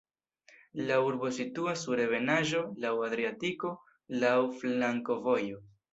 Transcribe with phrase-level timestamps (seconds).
[0.85, 3.75] La urbo situas sur ebenaĵo, laŭ Adriatiko,
[4.25, 5.61] laŭ flankovojoj.